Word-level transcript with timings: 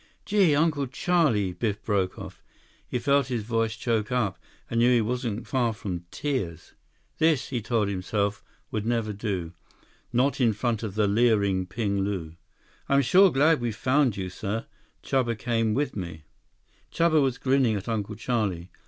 "Gee, 0.25 0.55
Uncle 0.55 0.87
Charlie—" 0.87 1.53
Biff 1.53 1.83
broke 1.85 2.17
off. 2.17 2.41
He 2.87 2.97
felt 2.97 3.27
his 3.27 3.43
voice 3.43 3.75
choke 3.75 4.11
up 4.11 4.39
and 4.67 4.79
knew 4.79 4.89
he 4.91 4.99
wasn't 4.99 5.45
far 5.45 5.73
from 5.73 6.05
tears. 6.09 6.73
This, 7.19 7.49
he 7.49 7.61
told 7.61 7.87
himself, 7.87 8.43
would 8.71 8.83
never 8.83 9.13
do. 9.13 9.53
Not 10.11 10.41
in 10.41 10.53
front 10.53 10.81
of 10.81 10.95
the 10.95 11.07
leering 11.07 11.67
Ping 11.67 11.99
Lu. 12.01 12.33
"I'm 12.89 13.03
sure 13.03 13.31
glad 13.31 13.61
we 13.61 13.71
found 13.71 14.17
you, 14.17 14.31
sir. 14.31 14.65
Chuba 15.03 15.37
came 15.37 15.75
with 15.75 15.95
me." 15.95 16.23
Chuba 16.91 17.21
was 17.21 17.37
grinning 17.37 17.75
at 17.75 17.87
Uncle 17.87 18.15
Charlie. 18.15 18.71